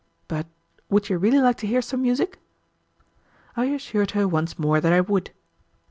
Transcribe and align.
But 0.27 0.47
would 0.89 1.09
you 1.09 1.19
really 1.19 1.37
like 1.39 1.57
to 1.57 1.67
hear 1.67 1.79
some 1.79 2.01
music?" 2.01 2.39
I 3.55 3.65
assured 3.65 4.09
her 4.17 4.27
once 4.27 4.57
more 4.57 4.81
that 4.81 4.91
I 4.91 5.01
would. 5.01 5.29